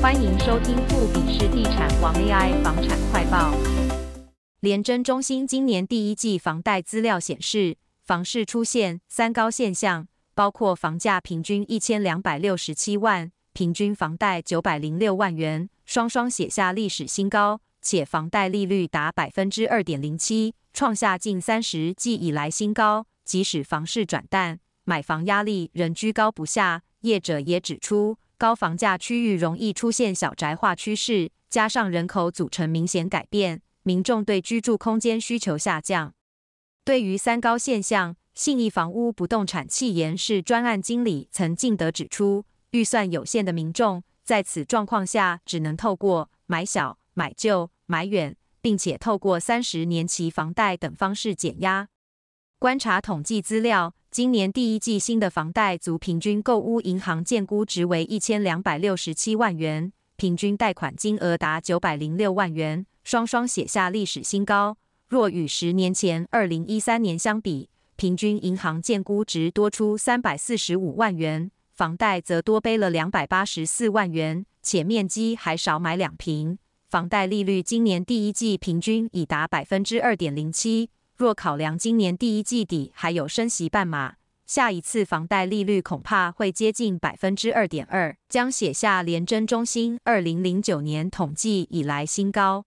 [0.00, 3.52] 欢迎收听富比士地产王 AI 房产快报。
[4.60, 10.06] 联征中心今年第一季房贷资料显示，房市出现三高现象，
[10.36, 23.06] 包括房价平均一千两百六十七万，平均房贷九百零六万元，双双写下历史新高，且房贷利率达百分之二点零七，创下近三十季以来新高。
[23.24, 26.84] 即使房市转淡，买房压力仍居高不下。
[27.02, 36.14] 业者也指出，高房价区域容易出现小宅化趋势，加上人口组成明显改变，民众对居住空间需求下降。
[36.84, 51.88] 对于三高现象，信义房屋不动产企研室专案经理曾敬德指出，预算有限的民众在此状况下，只能透过买小、买旧、买远，并且透过三十年期房贷等方式减压。
[52.60, 53.94] 观察统计资料。
[54.18, 64.76] 今年第一季新的房贷族平均购屋银行建估值为一千两百六十七万元，平均贷款金额达九百零六万元，双双写下历史新高。
[65.06, 76.58] 若与十年前二零一三年相比，平均银行建估值多出三百四十五万元，房贷则多背了两百八十四万元，且面积还少买两平。
[76.88, 80.90] 房贷利率今年第一季平均已达百分之二点零七。
[81.18, 84.14] 若考量今年第一季底还有升息半码，
[84.46, 92.64] 下一次房贷利率恐怕会接近百分之二点二，将写下联征中心二零零九年统计以来新高。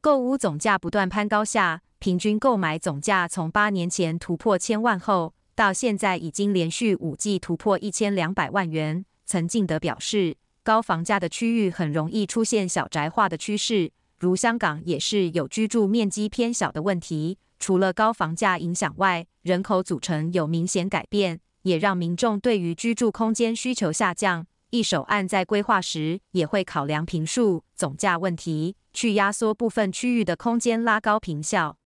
[0.00, 9.04] 购屋总价不断攀高下，平均购买总价从八年前突破千万后，到现在已经连续五季突破一千两百万元。
[9.24, 10.34] 曾敬德表示，
[10.64, 17.38] 高房价的区域很容易出现小宅化的趋势，如香港也是有居住面积偏小的问题。
[17.58, 24.46] 除了高房价影响外，人口组成有明显改变，也让民众对于居住空间需求下降。
[24.70, 31.78] 一手案在规划时也会考量坪数、总价问题，去压缩部分区域的空间，拉高坪效。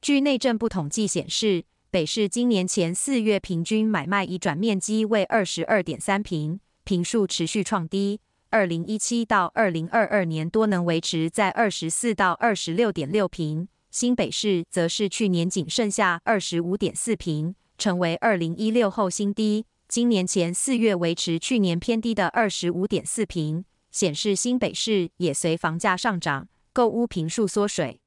[0.00, 8.20] 据内政部统计显示，北市今年前四月平均买卖移转面积为二十二点三坪，坪数持续创低。
[8.50, 13.68] 二零一七到二零二二年多能维持在二十四到二十六点六坪。
[13.90, 19.66] 新北市则是去年仅剩下二十五点四平，成为二零一六后新低。
[19.88, 28.00] 今年前四月维持去年偏低的二十五点四平，显示新北市也随房价上涨，购屋坪数缩水。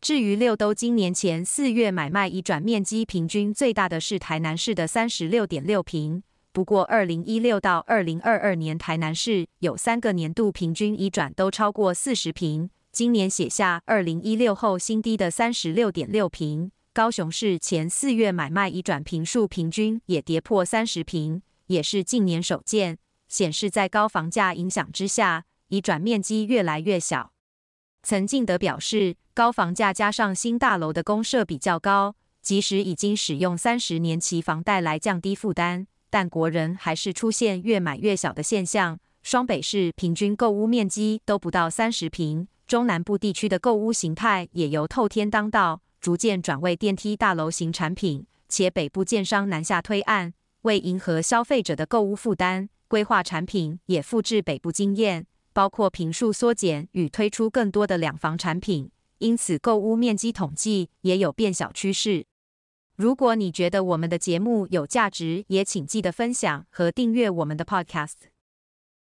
[0.00, 12.70] 至于六都今年前四月买卖移转面积平均最大的是台南市的三十六点六平，不过二零一六到二零二二年台南市有三个年度平均移转都超过四十平。
[12.92, 27.32] 今年写下二零一六后新低的三十六点六平，高雄市前四月买卖移转坪数平均也跌破三十坪，也是近年首见，显示在高房价影响之下，移转面积越来越小。
[28.02, 38.98] 曾敬德表示，高房价加上新大楼的公设比较高，即使已经使用三十年期房贷来降低负担，但国人还是出现越买越小的现象。
[39.22, 42.48] 双北市平均购屋面积都不到三十坪。
[42.70, 50.32] 中南部地区的购屋形态也由透天当道逐渐转为电梯大楼型产品，且北部建商南下推案，
[50.62, 58.88] 为迎合消费者的购屋负担，规划产品也复制北部经验，包括坪数缩减与推出更多的两房产品，
[59.18, 62.24] 因此购屋面积统计也有变小趋势。
[62.94, 68.30] 如果你觉得我们的节目有价值，也请记得分享和订阅我们的 Podcast。